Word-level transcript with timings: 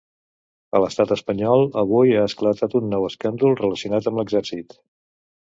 A 0.77 0.79
l’estat 0.83 1.11
espanyol, 1.15 1.65
avui 1.81 2.15
ha 2.15 2.23
esclatat 2.31 2.77
un 2.81 2.89
nou 2.95 3.07
escàndol 3.11 3.55
relacionat 3.61 4.11
amb 4.13 4.21
l’exèrcit. 4.23 4.77